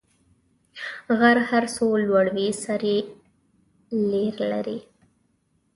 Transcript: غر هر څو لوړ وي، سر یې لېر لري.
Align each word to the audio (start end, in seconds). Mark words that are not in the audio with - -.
غر 1.19 1.37
هر 1.49 1.63
څو 1.75 1.87
لوړ 2.07 2.25
وي، 2.35 2.47
سر 2.63 2.81
یې 2.91 2.99
لېر 4.11 4.35
لري. 4.51 4.79